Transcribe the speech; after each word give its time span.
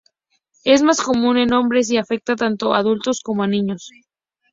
Es 0.63 0.81
más 0.81 0.99
común 0.99 1.37
en 1.37 1.53
hombres, 1.53 1.91
y 1.91 1.97
afecta 1.97 2.35
tanto 2.35 2.73
a 2.73 2.79
adultos 2.79 3.21
como 3.21 3.43
a 3.43 3.47
niños. 3.47 3.87